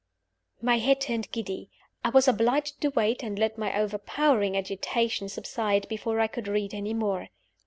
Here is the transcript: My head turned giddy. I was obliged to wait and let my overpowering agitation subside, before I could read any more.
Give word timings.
My 0.63 0.79
head 0.79 0.99
turned 0.99 1.31
giddy. 1.31 1.69
I 2.03 2.09
was 2.09 2.27
obliged 2.27 2.81
to 2.81 2.87
wait 2.89 3.21
and 3.21 3.37
let 3.37 3.59
my 3.59 3.79
overpowering 3.79 4.57
agitation 4.57 5.29
subside, 5.29 5.87
before 5.89 6.19
I 6.19 6.25
could 6.25 6.47
read 6.47 6.73
any 6.73 6.95
more. 6.95 7.27